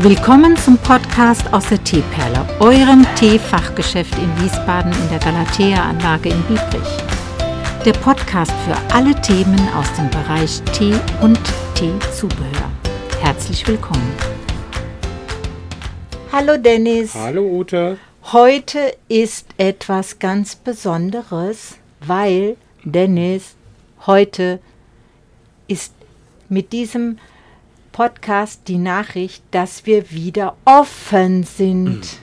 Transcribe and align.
Willkommen 0.00 0.54
zum 0.58 0.76
Podcast 0.76 1.50
aus 1.54 1.70
der 1.70 1.82
Teeperle, 1.82 2.46
eurem 2.60 3.06
Teefachgeschäft 3.14 4.12
in 4.18 4.42
Wiesbaden 4.42 4.92
in 4.92 5.08
der 5.08 5.18
Galatea-Anlage 5.18 6.28
in 6.28 6.42
Biebrich. 6.42 6.98
Der 7.82 7.94
Podcast 7.94 8.52
für 8.66 8.76
alle 8.94 9.18
Themen 9.22 9.58
aus 9.74 9.90
dem 9.94 10.10
Bereich 10.10 10.60
Tee 10.74 10.92
und 11.22 11.40
Teezubehör. 11.74 12.70
Herzlich 13.22 13.66
willkommen. 13.66 14.12
Hallo 16.30 16.58
Dennis. 16.58 17.14
Hallo 17.14 17.46
Ute. 17.46 17.96
Heute 18.32 18.94
ist 19.08 19.48
etwas 19.56 20.18
ganz 20.18 20.56
Besonderes, 20.56 21.78
weil 22.06 22.58
Dennis 22.84 23.54
heute 24.06 24.60
ist 25.68 25.94
mit 26.50 26.74
diesem 26.74 27.16
Podcast 27.96 28.68
die 28.68 28.76
Nachricht, 28.76 29.42
dass 29.52 29.86
wir 29.86 30.10
wieder 30.10 30.54
offen 30.66 31.44
sind. 31.44 32.18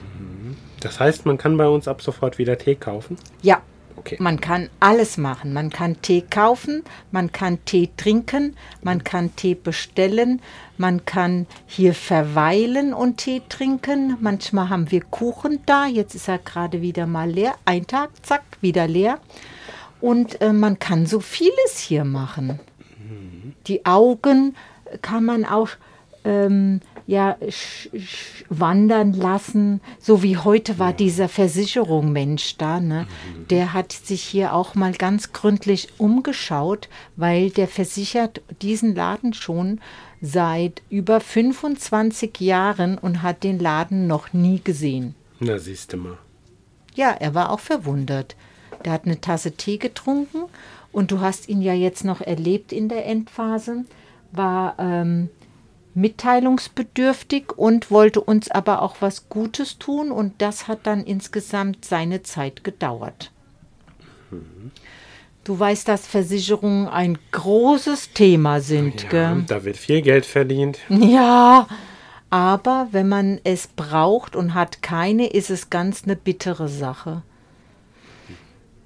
Das 0.78 1.00
heißt, 1.00 1.26
man 1.26 1.36
kann 1.36 1.56
bei 1.56 1.66
uns 1.66 1.88
ab 1.88 2.00
sofort 2.00 2.38
wieder 2.38 2.56
Tee 2.56 2.76
kaufen? 2.76 3.16
Ja, 3.42 3.60
Okay. 3.96 4.16
man 4.20 4.40
kann 4.40 4.70
alles 4.78 5.16
machen. 5.16 5.52
Man 5.52 5.70
kann 5.70 6.00
Tee 6.00 6.20
kaufen, 6.20 6.84
man 7.10 7.32
kann 7.32 7.58
Tee 7.64 7.90
trinken, 7.96 8.54
man 8.82 9.02
kann 9.02 9.34
Tee 9.34 9.56
bestellen, 9.56 10.40
man 10.78 11.04
kann 11.06 11.48
hier 11.66 11.92
verweilen 11.94 12.94
und 12.94 13.16
Tee 13.16 13.42
trinken. 13.48 14.16
Manchmal 14.20 14.68
haben 14.68 14.92
wir 14.92 15.00
Kuchen 15.00 15.58
da. 15.66 15.86
Jetzt 15.86 16.14
ist 16.14 16.28
er 16.28 16.38
gerade 16.38 16.82
wieder 16.82 17.08
mal 17.08 17.28
leer. 17.28 17.56
Ein 17.64 17.88
Tag, 17.88 18.10
zack, 18.22 18.44
wieder 18.60 18.86
leer. 18.86 19.18
Und 20.00 20.40
äh, 20.40 20.52
man 20.52 20.78
kann 20.78 21.06
so 21.06 21.18
vieles 21.18 21.78
hier 21.78 22.04
machen. 22.04 22.60
Die 23.66 23.84
Augen 23.86 24.54
kann 25.02 25.24
man 25.24 25.44
auch 25.44 25.70
ähm, 26.24 26.80
ja, 27.06 27.36
wandern 28.48 29.12
lassen. 29.12 29.80
So 29.98 30.22
wie 30.22 30.38
heute 30.38 30.78
war 30.78 30.92
dieser 30.92 31.28
Versicherungsmensch 31.28 32.56
da. 32.56 32.80
Ne? 32.80 33.06
Der 33.50 33.74
hat 33.74 33.92
sich 33.92 34.22
hier 34.22 34.54
auch 34.54 34.74
mal 34.74 34.92
ganz 34.92 35.32
gründlich 35.32 35.88
umgeschaut, 35.98 36.88
weil 37.16 37.50
der 37.50 37.68
versichert 37.68 38.40
diesen 38.62 38.94
Laden 38.94 39.34
schon 39.34 39.80
seit 40.22 40.80
über 40.88 41.20
25 41.20 42.40
Jahren 42.40 42.96
und 42.96 43.22
hat 43.22 43.44
den 43.44 43.58
Laden 43.58 44.06
noch 44.06 44.32
nie 44.32 44.60
gesehen. 44.64 45.14
Na, 45.40 45.58
siehst 45.58 45.92
du 45.92 45.98
mal. 45.98 46.18
Ja, 46.94 47.10
er 47.10 47.34
war 47.34 47.50
auch 47.50 47.60
verwundert. 47.60 48.34
Der 48.84 48.92
hat 48.92 49.04
eine 49.04 49.20
Tasse 49.20 49.52
Tee 49.52 49.76
getrunken 49.76 50.44
und 50.92 51.10
du 51.10 51.20
hast 51.20 51.48
ihn 51.48 51.60
ja 51.60 51.74
jetzt 51.74 52.04
noch 52.04 52.20
erlebt 52.20 52.72
in 52.72 52.88
der 52.88 53.04
Endphase, 53.06 53.84
war 54.36 54.74
ähm, 54.78 55.28
mitteilungsbedürftig 55.94 57.52
und 57.56 57.90
wollte 57.90 58.20
uns 58.20 58.50
aber 58.50 58.82
auch 58.82 58.96
was 59.00 59.28
Gutes 59.28 59.78
tun 59.78 60.10
und 60.10 60.34
das 60.42 60.68
hat 60.68 60.80
dann 60.84 61.04
insgesamt 61.04 61.84
seine 61.84 62.22
Zeit 62.22 62.64
gedauert. 62.64 63.30
Du 65.44 65.58
weißt, 65.58 65.86
dass 65.88 66.06
Versicherungen 66.06 66.88
ein 66.88 67.18
großes 67.30 68.12
Thema 68.12 68.60
sind, 68.60 69.04
Ja, 69.04 69.08
gell? 69.10 69.44
da 69.46 69.64
wird 69.64 69.76
viel 69.76 70.02
Geld 70.02 70.24
verdient. 70.26 70.78
Ja, 70.88 71.68
aber 72.30 72.88
wenn 72.92 73.08
man 73.08 73.40
es 73.44 73.68
braucht 73.68 74.34
und 74.34 74.54
hat 74.54 74.82
keine, 74.82 75.26
ist 75.28 75.50
es 75.50 75.70
ganz 75.70 76.04
eine 76.04 76.16
bittere 76.16 76.68
Sache. 76.68 77.22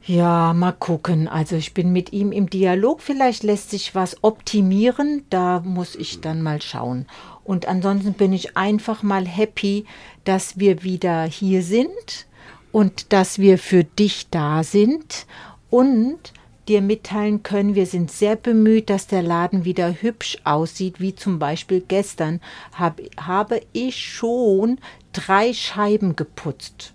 Ja, 0.09 0.55
mal 0.55 0.73
gucken. 0.73 1.29
Also 1.29 1.57
ich 1.57 1.75
bin 1.75 1.93
mit 1.93 2.15
ihm 2.15 2.33
im 2.33 2.49
Dialog. 2.49 3.03
Vielleicht 3.03 3.43
lässt 3.43 3.69
sich 3.69 3.95
was 3.95 4.25
optimieren. 4.25 5.27
Da 5.29 5.61
muss 5.61 5.95
ich 5.97 6.23
dann 6.23 6.41
mal 6.41 6.63
schauen. 6.63 7.05
Und 7.45 7.69
ansonsten 7.69 8.15
bin 8.15 8.33
ich 8.33 8.57
einfach 8.57 9.03
mal 9.03 9.27
happy, 9.27 9.85
dass 10.25 10.59
wir 10.59 10.83
wieder 10.83 11.25
hier 11.25 11.63
sind 11.63 12.27
und 12.73 13.13
dass 13.13 13.39
wir 13.39 13.59
für 13.59 13.85
dich 13.85 14.31
da 14.31 14.65
sind 14.65 15.27
und 15.69 16.33
dir 16.69 16.81
mitteilen 16.81 17.43
können, 17.43 17.75
wir 17.75 17.85
sind 17.85 18.11
sehr 18.11 18.37
bemüht, 18.37 18.89
dass 18.89 19.09
der 19.09 19.23
Laden 19.23 19.67
wieder 19.67 19.93
hübsch 20.01 20.39
aussieht, 20.45 21.01
wie 21.01 21.15
zum 21.15 21.39
Beispiel 21.39 21.83
gestern 21.87 22.41
hab, 22.73 22.99
habe 23.21 23.61
ich 23.75 24.03
schon 24.03 24.79
drei 25.13 25.53
Scheiben 25.53 26.17
geputzt. 26.17 26.95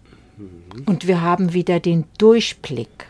Und 0.86 1.08
wir 1.08 1.22
haben 1.22 1.54
wieder 1.54 1.80
den 1.80 2.06
Durchblick. 2.18 3.08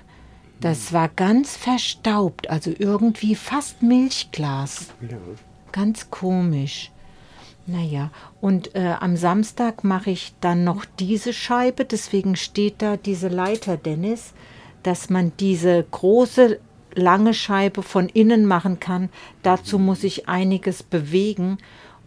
Das 0.59 0.93
war 0.93 1.09
ganz 1.09 1.57
verstaubt, 1.57 2.49
also 2.49 2.71
irgendwie 2.77 3.35
fast 3.35 3.81
Milchglas. 3.81 4.93
Ja. 5.01 5.17
Ganz 5.71 6.09
komisch. 6.09 6.91
Naja, 7.65 8.11
und 8.41 8.75
äh, 8.75 8.95
am 8.99 9.15
Samstag 9.15 9.83
mache 9.83 10.11
ich 10.11 10.33
dann 10.41 10.63
noch 10.63 10.85
diese 10.99 11.33
Scheibe, 11.33 11.85
deswegen 11.85 12.35
steht 12.35 12.81
da 12.81 12.97
diese 12.97 13.29
Leiter, 13.29 13.77
Dennis, 13.77 14.33
dass 14.83 15.09
man 15.09 15.31
diese 15.39 15.85
große, 15.91 16.59
lange 16.93 17.33
Scheibe 17.33 17.81
von 17.81 18.09
innen 18.09 18.45
machen 18.45 18.79
kann. 18.79 19.09
Dazu 19.43 19.79
muss 19.79 20.03
ich 20.03 20.27
einiges 20.27 20.83
bewegen 20.83 21.57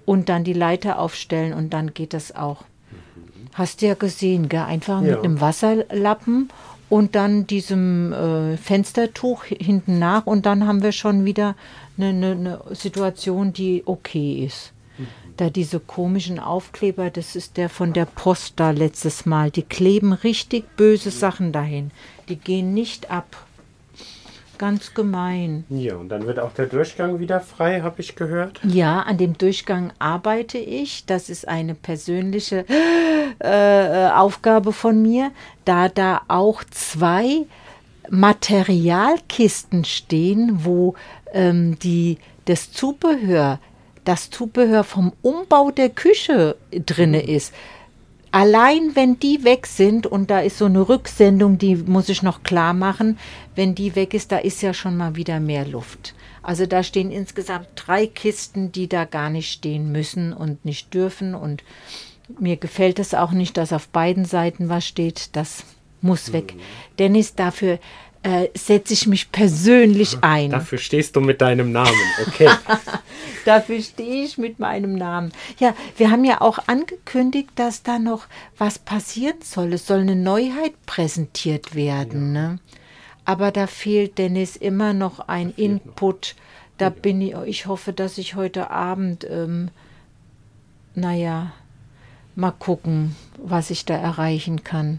und 0.05 0.29
dann 0.29 0.45
die 0.45 0.53
Leiter 0.53 0.99
aufstellen 0.99 1.55
und 1.55 1.71
dann 1.71 1.95
geht 1.95 2.13
das 2.13 2.37
auch. 2.37 2.65
Hast 3.57 3.81
du 3.81 3.87
ja 3.87 3.95
gesehen, 3.95 4.49
gell? 4.49 4.61
einfach 4.61 5.01
Ja. 5.01 5.17
mit 5.17 5.25
einem 5.25 5.41
Wasserlappen 5.41 6.51
und 6.91 7.15
dann 7.15 7.47
diesem 7.47 8.13
äh, 8.13 8.57
Fenstertuch 8.59 9.45
hinten 9.45 9.99
nach 9.99 10.27
und 10.27 10.47
dann 10.47 10.67
haben 10.67 10.83
wir 10.83 10.93
schon 10.93 11.25
wieder 11.25 11.57
eine, 11.97 12.09
eine, 12.09 12.31
eine 12.33 12.61
Situation, 12.71 13.53
die 13.53 13.83
okay 13.87 14.45
ist. 14.45 14.73
Da 15.37 15.51
diese 15.51 15.81
komischen 15.81 16.39
Aufkleber, 16.39 17.11
das 17.11 17.37
ist 17.37 17.59
der 17.59 17.69
von 17.69 17.93
der 17.93 18.07
Post 18.07 18.55
da 18.57 18.71
letztes 18.71 19.27
Mal, 19.27 19.51
die 19.51 19.63
kleben 19.63 20.15
richtig 20.15 20.77
böse 20.77 21.11
Sachen 21.11 21.53
dahin. 21.53 21.91
Die 22.31 22.37
gehen 22.37 22.73
nicht 22.73 23.11
ab. 23.11 23.47
Ganz 24.59 24.95
gemein. 24.95 25.65
Ja, 25.69 25.97
und 25.97 26.09
dann 26.09 26.27
wird 26.27 26.39
auch 26.39 26.53
der 26.53 26.67
Durchgang 26.67 27.19
wieder 27.19 27.41
frei, 27.41 27.81
habe 27.83 28.01
ich 28.01 28.17
gehört. 28.17 28.61
Ja, 28.63 29.01
an 29.01 29.19
dem 29.19 29.37
Durchgang 29.37 29.93
arbeite 29.99 30.59
ich. 30.59 31.07
Das 31.07 31.29
ist 31.29 31.47
eine 31.47 31.75
persönliche 31.75 32.65
äh, 33.39 34.09
Aufgabe 34.09 34.73
von 34.73 35.03
mir, 35.03 35.31
da 35.65 35.89
da 35.89 36.23
auch 36.29 36.65
zwei 36.65 37.47
Materialkisten 38.09 39.85
stehen, 39.85 40.61
wo 40.65 40.95
ähm, 41.33 41.79
die, 41.79 42.19
das 42.47 42.73
Zubehör, 42.73 43.59
das 44.05 44.31
Zubehör 44.31 44.85
vom 44.85 45.13
Umbau 45.23 45.71
der 45.71 45.91
Küche 45.91 46.57
drinne 46.71 47.23
ist. 47.23 47.53
Allein 48.37 48.95
wenn 48.95 49.19
die 49.19 49.45
weg 49.45 49.67
sind 49.67 50.07
und 50.07 50.31
da 50.31 50.41
ist 50.41 50.59
so 50.59 50.67
eine 50.67 50.87
Rücksendung, 50.87 51.57
die 51.57 51.75
muss 51.75 52.11
ich 52.11 52.23
noch 52.23 52.43
klar 52.43 52.75
machen, 52.75 53.19
wenn 53.55 53.75
die 53.75 53.97
weg 53.97 54.13
ist, 54.13 54.31
da 54.31 54.37
ist 54.37 54.61
ja 54.61 54.75
schon 54.75 54.95
mal 54.95 55.17
wieder 55.17 55.41
mehr 55.41 55.65
Luft. 55.65 56.15
Also 56.43 56.67
da 56.67 56.83
stehen 56.83 57.11
insgesamt 57.11 57.69
drei 57.77 58.07
Kisten, 58.07 58.73
die 58.73 58.91
da 58.91 59.07
gar 59.07 59.31
nicht 59.31 59.51
stehen 59.51 59.91
müssen 59.91 60.35
und 60.35 60.67
nicht 60.67 60.93
dürfen 60.93 61.35
und 61.35 61.65
mir 62.39 62.59
gefällt 62.59 62.99
es 62.99 63.15
auch 63.15 63.33
nicht, 63.33 63.57
dass 63.57 63.73
auf 63.73 63.89
beiden 63.89 64.27
Seiten 64.27 64.69
was 64.69 64.87
steht. 64.87 65.35
Das 65.35 65.65
muss 66.03 66.35
weg. 66.35 66.57
Dennis, 66.99 67.37
dafür 67.37 67.79
äh, 68.23 68.49
setze 68.55 68.93
ich 68.93 69.07
mich 69.07 69.33
persönlich 69.33 70.19
ein. 70.21 70.51
Dafür 70.51 70.77
stehst 70.77 71.17
du 71.17 71.23
mit 71.23 71.41
deinem 71.41 71.73
Namen, 71.73 71.95
okay? 72.27 72.51
Dafür 73.47 73.81
stehe 73.81 74.25
ich 74.25 74.39
mit 74.39 74.59
meinem 74.59 74.97
Namen. 74.97 75.31
Ja, 75.61 75.73
wir 75.97 76.11
haben 76.11 76.25
ja 76.25 76.41
auch 76.41 76.59
angekündigt, 76.67 77.51
dass 77.55 77.85
da 77.85 78.01
noch 78.01 78.27
was 78.59 78.81
passieren 78.81 79.37
soll. 79.41 79.73
Es 79.73 79.87
soll 79.87 80.01
eine 80.01 80.17
Neuheit 80.17 80.75
präsentiert 80.85 81.77
werden. 81.77 82.33
Ne? 82.33 82.59
Aber 83.25 83.53
da 83.53 83.69
fehlt 83.69 84.19
Dennis 84.19 84.57
immer 84.57 84.95
noch 84.95 85.29
ein 85.29 85.55
Input. 85.57 86.35
Da 86.77 86.91
bin 86.91 87.21
ich, 87.21 87.37
ich 87.45 87.67
hoffe, 87.67 87.93
dass 87.93 88.19
ich 88.19 88.35
heute 88.35 88.73
Abend, 88.73 89.25
ähm, 89.31 89.69
naja, 90.97 91.53
mal 92.35 92.51
gucken, 92.51 93.15
was 93.39 93.71
ich 93.71 93.85
da 93.85 93.95
erreichen 93.95 94.65
kann. 94.65 94.99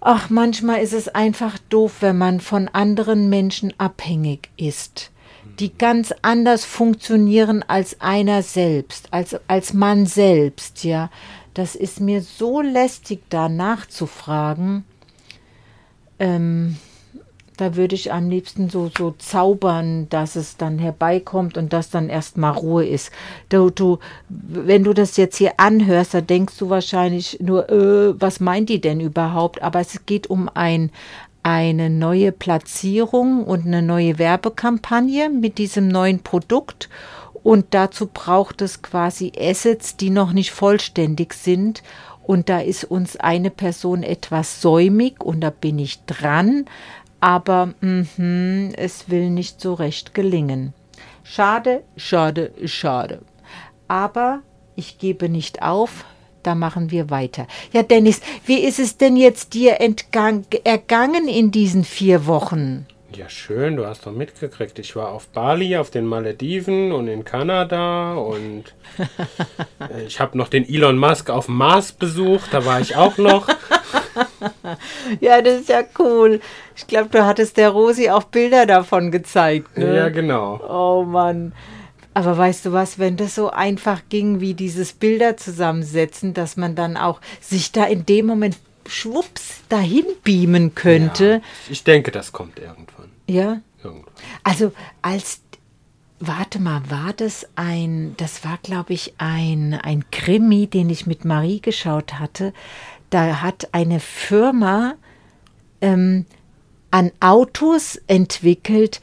Ach, 0.00 0.30
manchmal 0.30 0.80
ist 0.80 0.94
es 0.94 1.08
einfach 1.08 1.58
doof, 1.68 1.96
wenn 2.00 2.16
man 2.16 2.40
von 2.40 2.68
anderen 2.68 3.28
Menschen 3.28 3.74
abhängig 3.76 4.48
ist, 4.56 5.10
die 5.58 5.76
ganz 5.76 6.14
anders 6.22 6.64
funktionieren 6.64 7.64
als 7.66 8.00
einer 8.00 8.42
selbst, 8.42 9.12
als, 9.12 9.36
als 9.48 9.72
man 9.72 10.06
selbst, 10.06 10.84
ja. 10.84 11.10
Das 11.54 11.74
ist 11.74 12.00
mir 12.00 12.22
so 12.22 12.60
lästig, 12.60 13.22
da 13.30 13.48
nachzufragen. 13.48 14.84
Ähm, 16.20 16.76
da 17.58 17.74
würde 17.74 17.96
ich 17.96 18.12
am 18.12 18.30
liebsten 18.30 18.70
so, 18.70 18.88
so 18.96 19.10
zaubern, 19.18 20.08
dass 20.08 20.36
es 20.36 20.56
dann 20.56 20.78
herbeikommt 20.78 21.58
und 21.58 21.72
dass 21.72 21.90
dann 21.90 22.08
erstmal 22.08 22.52
Ruhe 22.52 22.86
ist. 22.86 23.10
Du, 23.48 23.70
du, 23.70 23.98
wenn 24.28 24.84
du 24.84 24.92
das 24.92 25.16
jetzt 25.16 25.36
hier 25.36 25.54
anhörst, 25.56 26.14
da 26.14 26.20
denkst 26.20 26.56
du 26.58 26.70
wahrscheinlich 26.70 27.38
nur, 27.40 27.68
äh, 27.68 28.14
was 28.20 28.38
meint 28.38 28.68
die 28.68 28.80
denn 28.80 29.00
überhaupt? 29.00 29.60
Aber 29.60 29.80
es 29.80 30.06
geht 30.06 30.28
um 30.28 30.48
ein, 30.54 30.92
eine 31.42 31.90
neue 31.90 32.32
Platzierung 32.32 33.44
und 33.44 33.66
eine 33.66 33.82
neue 33.82 34.18
Werbekampagne 34.18 35.30
mit 35.30 35.58
diesem 35.58 35.88
neuen 35.88 36.20
Produkt. 36.20 36.88
Und 37.42 37.66
dazu 37.70 38.06
braucht 38.12 38.62
es 38.62 38.82
quasi 38.82 39.32
Assets, 39.38 39.96
die 39.96 40.10
noch 40.10 40.32
nicht 40.32 40.50
vollständig 40.50 41.34
sind. 41.34 41.82
Und 42.24 42.48
da 42.48 42.60
ist 42.60 42.84
uns 42.84 43.16
eine 43.16 43.50
Person 43.50 44.02
etwas 44.02 44.60
säumig 44.60 45.24
und 45.24 45.40
da 45.40 45.50
bin 45.50 45.78
ich 45.78 46.04
dran. 46.04 46.66
Aber 47.20 47.72
mh, 47.80 48.72
es 48.76 49.08
will 49.08 49.30
nicht 49.30 49.60
so 49.60 49.74
recht 49.74 50.14
gelingen. 50.14 50.74
Schade, 51.24 51.82
schade, 51.96 52.52
schade. 52.64 53.20
Aber 53.86 54.40
ich 54.76 54.98
gebe 54.98 55.28
nicht 55.28 55.62
auf, 55.62 56.04
da 56.48 56.54
machen 56.54 56.90
wir 56.90 57.10
weiter. 57.10 57.46
Ja, 57.74 57.82
Dennis, 57.82 58.22
wie 58.46 58.60
ist 58.60 58.78
es 58.78 58.96
denn 58.96 59.18
jetzt 59.18 59.52
dir 59.52 59.82
entgang, 59.82 60.46
ergangen 60.64 61.28
in 61.28 61.50
diesen 61.50 61.84
vier 61.84 62.26
Wochen? 62.26 62.86
Ja, 63.14 63.28
schön, 63.28 63.76
du 63.76 63.86
hast 63.86 64.06
doch 64.06 64.12
mitgekriegt. 64.12 64.78
Ich 64.78 64.96
war 64.96 65.08
auf 65.10 65.26
Bali, 65.28 65.76
auf 65.76 65.90
den 65.90 66.06
Malediven 66.06 66.92
und 66.92 67.06
in 67.06 67.26
Kanada 67.26 68.14
und 68.14 68.74
äh, 69.78 70.04
ich 70.06 70.20
habe 70.20 70.38
noch 70.38 70.48
den 70.48 70.66
Elon 70.66 70.96
Musk 70.96 71.28
auf 71.28 71.46
dem 71.46 71.56
Mars 71.56 71.92
besucht, 71.92 72.54
da 72.54 72.64
war 72.64 72.80
ich 72.80 72.96
auch 72.96 73.18
noch. 73.18 73.46
ja, 75.20 75.42
das 75.42 75.60
ist 75.60 75.68
ja 75.68 75.82
cool. 75.98 76.40
Ich 76.76 76.86
glaube, 76.86 77.10
du 77.10 77.26
hattest 77.26 77.58
der 77.58 77.68
Rosi 77.68 78.08
auch 78.08 78.24
Bilder 78.24 78.64
davon 78.64 79.10
gezeigt. 79.10 79.76
Ne? 79.76 79.96
Ja, 79.96 80.08
genau. 80.08 80.60
Oh 80.66 81.04
Mann. 81.04 81.52
Aber 82.18 82.36
weißt 82.36 82.66
du 82.66 82.72
was, 82.72 82.98
wenn 82.98 83.16
das 83.16 83.36
so 83.36 83.50
einfach 83.50 84.02
ging, 84.08 84.40
wie 84.40 84.54
dieses 84.54 84.92
Bilder 84.92 85.36
zusammensetzen, 85.36 86.34
dass 86.34 86.56
man 86.56 86.74
dann 86.74 86.96
auch 86.96 87.20
sich 87.40 87.70
da 87.70 87.84
in 87.84 88.06
dem 88.06 88.26
Moment 88.26 88.58
schwupps 88.88 89.60
dahin 89.68 90.04
beamen 90.24 90.74
könnte. 90.74 91.42
Ja, 91.44 91.70
ich 91.70 91.84
denke, 91.84 92.10
das 92.10 92.32
kommt 92.32 92.58
irgendwann. 92.58 93.10
Ja. 93.28 93.60
Irgendwann. 93.84 94.12
Also 94.42 94.72
als 95.00 95.42
Warte 96.18 96.58
mal, 96.58 96.82
war 96.90 97.12
das 97.12 97.46
ein, 97.54 98.14
das 98.16 98.44
war 98.44 98.58
glaube 98.64 98.94
ich 98.94 99.14
ein, 99.18 99.74
ein 99.74 100.10
Krimi, 100.10 100.66
den 100.66 100.90
ich 100.90 101.06
mit 101.06 101.24
Marie 101.24 101.60
geschaut 101.60 102.14
hatte. 102.14 102.52
Da 103.10 103.42
hat 103.42 103.68
eine 103.70 104.00
Firma 104.00 104.94
ähm, 105.80 106.26
an 106.90 107.12
Autos 107.20 108.00
entwickelt, 108.08 109.00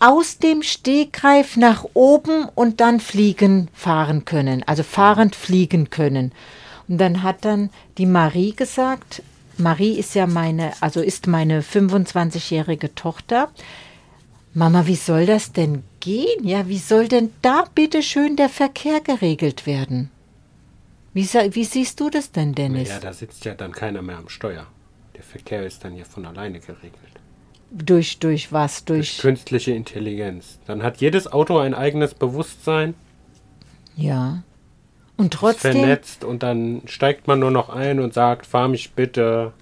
aus 0.00 0.38
dem 0.38 0.62
Stegreif 0.62 1.56
nach 1.56 1.84
oben 1.94 2.46
und 2.54 2.80
dann 2.80 3.00
fliegen 3.00 3.68
fahren 3.74 4.24
können, 4.24 4.64
also 4.66 4.82
fahrend 4.82 5.36
fliegen 5.36 5.90
können. 5.90 6.32
Und 6.88 6.98
dann 6.98 7.22
hat 7.22 7.44
dann 7.44 7.70
die 7.98 8.06
Marie 8.06 8.52
gesagt, 8.52 9.22
Marie 9.58 9.98
ist 9.98 10.14
ja 10.14 10.26
meine, 10.26 10.72
also 10.80 11.00
ist 11.00 11.26
meine 11.26 11.62
25-jährige 11.62 12.94
Tochter. 12.94 13.50
Mama, 14.54 14.86
wie 14.86 14.96
soll 14.96 15.26
das 15.26 15.52
denn 15.52 15.84
gehen? 16.00 16.44
Ja, 16.44 16.66
wie 16.66 16.78
soll 16.78 17.06
denn 17.06 17.30
da 17.42 17.64
bitte 17.74 18.02
schön 18.02 18.36
der 18.36 18.48
Verkehr 18.48 19.00
geregelt 19.00 19.66
werden? 19.66 20.10
Wie, 21.12 21.24
wie 21.24 21.64
siehst 21.64 22.00
du 22.00 22.08
das 22.08 22.32
denn, 22.32 22.54
Dennis? 22.54 22.88
Ja, 22.88 23.00
da 23.00 23.12
sitzt 23.12 23.44
ja 23.44 23.54
dann 23.54 23.72
keiner 23.72 24.00
mehr 24.00 24.16
am 24.16 24.28
Steuer. 24.28 24.66
Der 25.14 25.22
Verkehr 25.22 25.66
ist 25.66 25.84
dann 25.84 25.96
ja 25.96 26.04
von 26.04 26.24
alleine 26.24 26.58
geregelt. 26.58 27.19
Durch, 27.70 28.18
durch 28.18 28.52
was? 28.52 28.84
Durch, 28.84 29.16
durch 29.16 29.18
künstliche 29.18 29.72
Intelligenz. 29.72 30.58
Dann 30.66 30.82
hat 30.82 30.98
jedes 30.98 31.30
Auto 31.30 31.58
ein 31.58 31.74
eigenes 31.74 32.14
Bewusstsein. 32.14 32.94
Ja. 33.96 34.42
Und 35.16 35.34
trotzdem. 35.34 35.72
Vernetzt 35.72 36.24
und 36.24 36.42
dann 36.42 36.82
steigt 36.86 37.26
man 37.26 37.38
nur 37.38 37.50
noch 37.50 37.68
ein 37.68 38.00
und 38.00 38.14
sagt, 38.14 38.46
fahr 38.46 38.68
mich 38.68 38.92
bitte. 38.92 39.52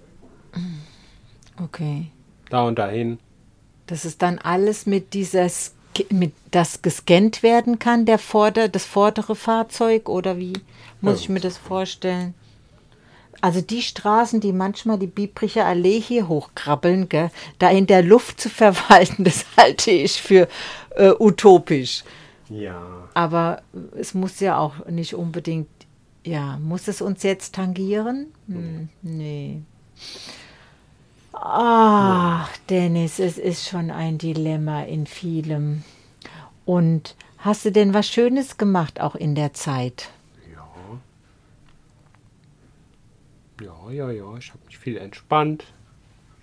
Okay. 1.62 2.06
Da 2.48 2.62
und 2.62 2.78
dahin. 2.78 3.18
Das 3.86 4.04
ist 4.04 4.22
dann 4.22 4.38
alles 4.38 4.86
mit 4.86 5.14
dieser 5.14 5.50
mit 6.10 6.32
das 6.52 6.82
gescannt 6.82 7.42
werden 7.42 7.80
kann, 7.80 8.06
der 8.06 8.18
Vorder, 8.18 8.68
das 8.68 8.84
vordere 8.84 9.34
Fahrzeug 9.34 10.08
oder 10.08 10.38
wie 10.38 10.52
muss 11.00 11.14
ja. 11.14 11.20
ich 11.22 11.28
mir 11.28 11.40
das 11.40 11.56
vorstellen? 11.56 12.34
Also 13.40 13.60
die 13.60 13.82
Straßen, 13.82 14.40
die 14.40 14.52
manchmal 14.52 14.98
die 14.98 15.06
Biebricher 15.06 15.64
Allee 15.64 16.00
hier 16.00 16.28
hochkrabbeln, 16.28 17.08
gell, 17.08 17.30
da 17.58 17.70
in 17.70 17.86
der 17.86 18.02
Luft 18.02 18.40
zu 18.40 18.48
verwalten, 18.50 19.24
das 19.24 19.44
halte 19.56 19.90
ich 19.90 20.20
für 20.20 20.48
äh, 20.96 21.12
utopisch. 21.18 22.04
Ja. 22.48 23.08
Aber 23.14 23.62
es 23.98 24.14
muss 24.14 24.40
ja 24.40 24.58
auch 24.58 24.86
nicht 24.86 25.14
unbedingt, 25.14 25.68
ja, 26.24 26.58
muss 26.58 26.88
es 26.88 27.00
uns 27.00 27.22
jetzt 27.22 27.54
tangieren? 27.54 28.26
Hm, 28.46 28.88
nee. 29.02 29.62
Ach, 31.32 32.50
Dennis, 32.68 33.18
es 33.18 33.38
ist 33.38 33.68
schon 33.68 33.90
ein 33.90 34.18
Dilemma 34.18 34.82
in 34.82 35.06
vielem. 35.06 35.84
Und 36.64 37.14
hast 37.38 37.64
du 37.64 37.72
denn 37.72 37.94
was 37.94 38.08
Schönes 38.08 38.56
gemacht 38.56 39.00
auch 39.00 39.14
in 39.14 39.34
der 39.34 39.54
Zeit? 39.54 40.10
Ja, 43.60 43.90
ja, 43.90 44.10
ja, 44.10 44.36
ich 44.38 44.50
habe 44.50 44.60
mich 44.66 44.78
viel 44.78 44.96
entspannt. 44.96 45.64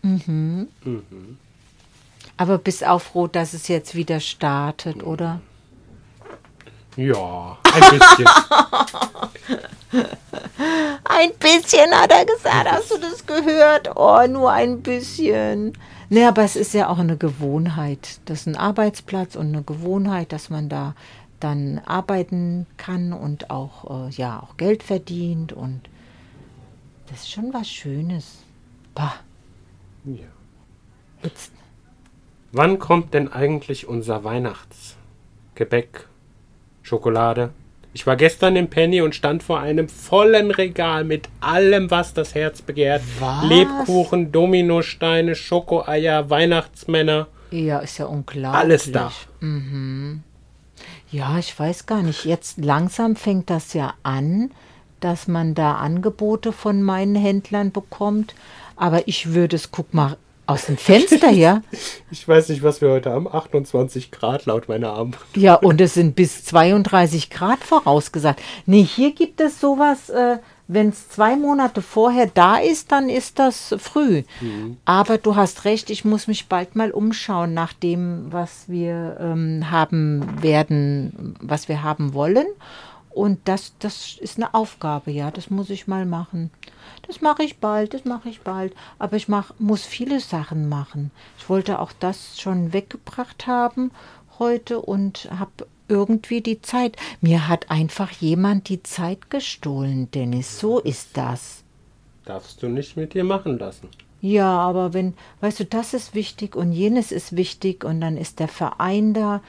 Mhm. 0.01 0.67
Mhm. 0.83 1.37
Aber 2.37 2.57
bist 2.57 2.85
auch 2.85 3.01
froh, 3.01 3.27
dass 3.27 3.53
es 3.53 3.67
jetzt 3.67 3.95
wieder 3.95 4.19
startet, 4.19 5.03
oder? 5.03 5.39
Ja, 6.97 7.57
ein 7.63 7.99
bisschen. 7.99 8.25
ein 11.05 11.31
bisschen, 11.39 11.91
hat 11.91 12.11
er 12.11 12.25
gesagt. 12.25 12.71
Hast 12.71 12.91
du 12.91 12.97
das 12.97 13.25
gehört? 13.25 13.95
Oh, 13.95 14.25
nur 14.27 14.51
ein 14.51 14.81
bisschen. 14.81 15.73
Ne, 16.09 16.27
aber 16.27 16.43
es 16.43 16.55
ist 16.55 16.73
ja 16.73 16.89
auch 16.89 16.99
eine 16.99 17.17
Gewohnheit. 17.17 18.19
Das 18.25 18.41
ist 18.41 18.47
ein 18.47 18.57
Arbeitsplatz 18.57 19.35
und 19.35 19.47
eine 19.47 19.63
Gewohnheit, 19.63 20.31
dass 20.31 20.49
man 20.49 20.69
da 20.69 20.93
dann 21.39 21.81
arbeiten 21.85 22.65
kann 22.77 23.11
und 23.13 23.49
auch, 23.49 24.07
äh, 24.07 24.11
ja, 24.11 24.39
auch 24.41 24.57
Geld 24.57 24.83
verdient 24.83 25.51
und 25.51 25.81
das 27.07 27.21
ist 27.21 27.31
schon 27.31 27.53
was 27.53 27.69
Schönes. 27.69 28.43
Bah. 28.93 29.15
Ja. 30.05 30.25
Jetzt. 31.23 31.51
Wann 32.51 32.79
kommt 32.79 33.13
denn 33.13 33.31
eigentlich 33.31 33.87
unser 33.87 34.23
Weihnachtsgebäck? 34.23 36.07
Schokolade? 36.83 37.51
Ich 37.93 38.05
war 38.05 38.15
gestern 38.17 38.55
im 38.57 38.69
Penny 38.69 39.01
und 39.01 39.15
stand 39.15 39.41
vor 39.41 39.59
einem 39.61 39.87
vollen 39.87 40.51
Regal 40.51 41.05
mit 41.05 41.29
allem, 41.39 41.89
was 41.91 42.13
das 42.13 42.35
Herz 42.35 42.61
begehrt. 42.61 43.01
Was? 43.19 43.45
Lebkuchen, 43.45 44.31
Dominosteine, 44.31 45.33
Schokoeier, 45.33 46.29
Weihnachtsmänner. 46.29 47.27
Ja, 47.51 47.79
ist 47.79 47.97
ja 47.97 48.05
unglaublich. 48.05 48.61
Alles 48.61 48.91
da. 48.91 49.11
Mhm. 49.39 50.23
Ja, 51.09 51.37
ich 51.39 51.57
weiß 51.57 51.85
gar 51.85 52.03
nicht. 52.03 52.25
Jetzt 52.25 52.57
langsam 52.57 53.15
fängt 53.15 53.49
das 53.49 53.73
ja 53.73 53.93
an 54.03 54.51
dass 55.05 55.27
man 55.27 55.53
da 55.53 55.75
Angebote 55.75 56.51
von 56.51 56.81
meinen 56.81 57.13
Händlern 57.13 57.71
bekommt. 57.71 58.33
Aber 58.75 59.07
ich 59.07 59.35
würde 59.35 59.55
es, 59.55 59.69
guck 59.69 59.93
mal, 59.93 60.17
aus 60.47 60.65
dem 60.65 60.77
Fenster 60.77 61.29
hier. 61.29 61.61
Ich 62.11 62.27
weiß 62.27 62.49
nicht, 62.49 62.63
was 62.63 62.81
wir 62.81 62.89
heute 62.89 63.11
haben. 63.11 63.27
28 63.27 64.09
Grad 64.09 64.45
laut 64.45 64.69
meiner 64.69 64.93
Arm. 64.93 65.11
Ja, 65.35 65.55
und 65.55 65.81
es 65.81 65.95
sind 65.95 66.15
bis 66.15 66.45
32 66.45 67.29
Grad 67.29 67.59
vorausgesagt. 67.59 68.41
Nee, 68.65 68.83
hier 68.83 69.11
gibt 69.11 69.41
es 69.41 69.59
sowas, 69.59 70.09
äh, 70.09 70.37
wenn 70.67 70.89
es 70.89 71.09
zwei 71.09 71.35
Monate 71.35 71.81
vorher 71.81 72.27
da 72.27 72.57
ist, 72.57 72.91
dann 72.91 73.09
ist 73.09 73.37
das 73.37 73.75
früh. 73.77 74.23
Mhm. 74.39 74.77
Aber 74.85 75.17
du 75.17 75.35
hast 75.35 75.65
recht, 75.65 75.89
ich 75.89 76.05
muss 76.05 76.27
mich 76.27 76.47
bald 76.47 76.75
mal 76.75 76.91
umschauen 76.91 77.53
nach 77.53 77.73
dem, 77.73 78.31
was 78.31 78.69
wir 78.69 79.17
ähm, 79.19 79.69
haben 79.69 80.41
werden, 80.41 81.35
was 81.41 81.67
wir 81.67 81.83
haben 81.83 82.13
wollen. 82.13 82.47
Und 83.15 83.39
das, 83.45 83.71
das 83.79 84.17
ist 84.19 84.35
eine 84.35 84.53
Aufgabe, 84.53 85.09
ja, 85.09 85.31
das 85.31 85.49
muss 85.49 85.69
ich 85.69 85.87
mal 85.87 86.05
machen. 86.05 86.51
Das 87.07 87.21
mache 87.21 87.43
ich 87.43 87.59
bald, 87.59 87.93
das 87.93 88.03
mache 88.03 88.27
ich 88.27 88.41
bald. 88.41 88.75
Aber 88.99 89.15
ich 89.15 89.29
mach, 89.29 89.53
muss 89.57 89.85
viele 89.85 90.19
Sachen 90.19 90.67
machen. 90.67 91.11
Ich 91.37 91.47
wollte 91.47 91.79
auch 91.79 91.93
das 91.97 92.37
schon 92.37 92.73
weggebracht 92.73 93.47
haben 93.47 93.91
heute 94.37 94.81
und 94.81 95.29
habe 95.31 95.65
irgendwie 95.87 96.41
die 96.41 96.61
Zeit. 96.61 96.97
Mir 97.21 97.47
hat 97.47 97.71
einfach 97.71 98.11
jemand 98.11 98.67
die 98.67 98.83
Zeit 98.83 99.29
gestohlen, 99.29 100.11
Dennis. 100.11 100.59
So 100.59 100.79
ist 100.79 101.15
das. 101.15 101.63
Darfst 102.25 102.61
du 102.63 102.67
nicht 102.67 102.97
mit 102.97 103.13
dir 103.13 103.23
machen 103.23 103.57
lassen. 103.57 103.87
Ja, 104.19 104.57
aber 104.57 104.93
wenn, 104.93 105.13
weißt 105.39 105.61
du, 105.61 105.65
das 105.65 105.93
ist 105.93 106.15
wichtig 106.15 106.57
und 106.57 106.73
jenes 106.73 107.13
ist 107.13 107.37
wichtig 107.37 107.85
und 107.85 108.01
dann 108.01 108.17
ist 108.17 108.41
der 108.41 108.49
Verein 108.49 109.13
da. 109.13 109.41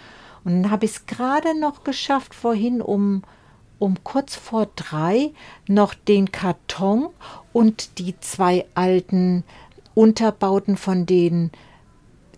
Und 0.44 0.62
dann 0.62 0.70
habe 0.70 0.84
ich 0.84 0.92
es 0.92 1.06
gerade 1.06 1.58
noch 1.58 1.82
geschafft, 1.82 2.32
vorhin 2.32 2.80
um 2.80 3.24
um 3.78 4.02
kurz 4.04 4.36
vor 4.36 4.68
drei 4.76 5.32
noch 5.68 5.94
den 5.94 6.30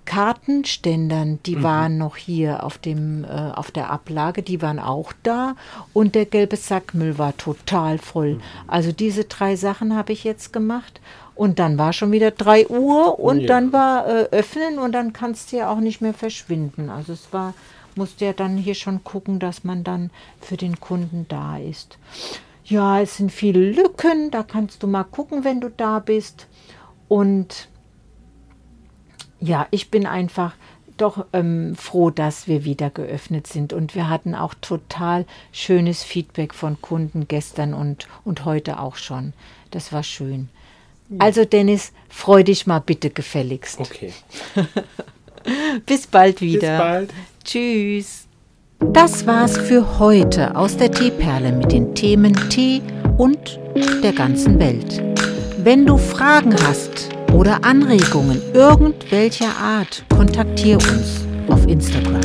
Kartenständern, 0.09 1.39
die 1.45 1.57
mhm. 1.57 1.63
waren 1.63 1.99
noch 1.99 2.17
hier 2.17 2.65
auf, 2.65 2.79
dem, 2.79 3.25
äh, 3.25 3.29
auf 3.29 3.71
der 3.71 3.91
Ablage, 3.91 4.43
die 4.43 4.63
waren 4.63 4.79
auch 4.79 5.13
da 5.23 5.55
und 5.93 6.15
der 6.15 6.25
gelbe 6.25 6.57
Sackmüll 6.57 7.19
war 7.19 7.37
total 7.37 7.99
voll. 7.99 8.37
Mhm. 8.37 8.41
Also 8.67 8.93
diese 8.93 9.25
drei 9.25 9.55
Sachen 9.55 9.95
habe 9.95 10.15
ich 10.15 10.25
jetzt 10.25 10.55
gemacht 10.55 11.03
und 11.35 11.59
dann 11.59 11.77
war 11.77 11.93
schon 11.93 12.11
wieder 12.11 12.33
3 12.33 12.69
Uhr 12.69 13.21
und 13.21 13.41
ja. 13.41 13.47
dann 13.47 13.73
war 13.73 14.09
äh, 14.09 14.29
öffnen 14.33 14.79
und 14.79 14.93
dann 14.93 15.13
kannst 15.13 15.53
du 15.53 15.59
ja 15.59 15.71
auch 15.71 15.79
nicht 15.79 16.01
mehr 16.01 16.15
verschwinden. 16.15 16.91
Also 16.91 17.13
es 17.13 17.33
war, 17.33 17.55
musste 17.99 18.25
ja 18.25 18.33
dann 18.33 18.57
hier 18.57 18.75
schon 18.75 19.05
gucken, 19.05 19.39
dass 19.39 19.65
man 19.65 19.85
dann 19.85 20.11
für 20.41 20.57
den 20.57 20.81
Kunden 20.81 21.27
da 21.29 21.59
ist. 21.59 21.99
Ja, 22.65 23.01
es 23.01 23.17
sind 23.17 23.33
viele 23.33 23.73
Lücken, 23.73 24.31
da 24.31 24.43
kannst 24.43 24.83
du 24.83 24.87
mal 24.87 25.05
gucken, 25.05 25.45
wenn 25.45 25.61
du 25.61 25.69
da 25.71 25.99
bist. 25.99 26.47
Und 27.09 27.69
ja, 29.41 29.67
ich 29.71 29.91
bin 29.91 30.07
einfach 30.07 30.55
doch 30.97 31.27
ähm, 31.33 31.77
froh, 31.77 32.11
dass 32.11 32.49
wir 32.49 32.65
wieder 32.65 32.91
geöffnet 32.91 33.47
sind. 33.47 33.73
Und 33.73 33.95
wir 33.95 34.09
hatten 34.09 34.35
auch 34.35 34.55
total 34.55 35.27
schönes 35.53 36.03
Feedback 36.03 36.55
von 36.55 36.81
Kunden 36.81 37.29
gestern 37.29 37.75
und, 37.75 38.09
und 38.25 38.45
heute 38.45 38.81
auch 38.81 38.97
schon. 38.97 39.33
Das 39.71 39.93
war 39.93 40.03
schön. 40.03 40.49
Also 41.19 41.45
Dennis, 41.45 41.93
freu 42.09 42.43
dich 42.43 42.67
mal 42.67 42.81
bitte 42.81 43.11
gefälligst. 43.11 43.81
Okay. 43.81 44.13
Bis 45.87 46.07
bald 46.07 46.41
wieder. 46.41 46.77
Bis 46.77 46.79
bald. 46.79 47.11
Tschüss. 47.51 48.29
Das 48.93 49.27
war's 49.27 49.57
für 49.57 49.99
heute 49.99 50.55
aus 50.55 50.77
der 50.77 50.91
Teeperle 50.91 51.51
mit 51.53 51.73
den 51.73 51.95
Themen 51.95 52.35
Tee 52.51 52.83
und 53.17 53.59
der 54.03 54.13
ganzen 54.13 54.59
Welt. 54.59 55.03
Wenn 55.57 55.87
du 55.87 55.97
Fragen 55.97 56.55
hast 56.67 57.09
oder 57.33 57.65
Anregungen 57.65 58.43
irgendwelcher 58.53 59.57
Art, 59.59 60.05
kontaktiere 60.15 60.77
uns 60.77 61.27
auf 61.49 61.67
Instagram. 61.67 62.21